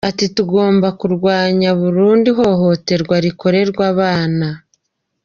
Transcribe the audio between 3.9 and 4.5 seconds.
abana.